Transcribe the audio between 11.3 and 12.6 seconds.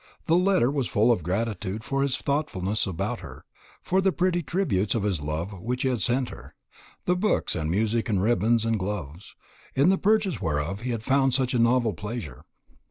such a novel pleasure.